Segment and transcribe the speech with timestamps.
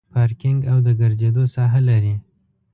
[0.13, 2.15] پارکینګ او د ګرځېدو ساحه لري.